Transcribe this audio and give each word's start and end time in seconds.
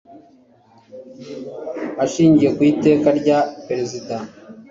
ashingiye 2.03 2.49
ku 2.55 2.61
iteka 2.71 3.07
rya 3.19 3.37
perezida 3.67 4.15